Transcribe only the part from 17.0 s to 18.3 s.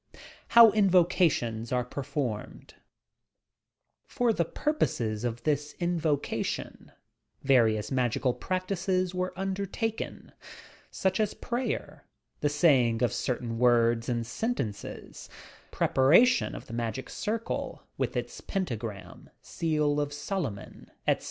circle, with